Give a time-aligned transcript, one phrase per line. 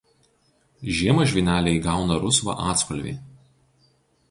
[0.99, 3.17] Žiemą žvyneliai įgauna rusvą atspalvį.